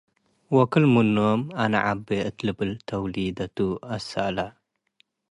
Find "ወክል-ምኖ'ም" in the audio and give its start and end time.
0.55-1.41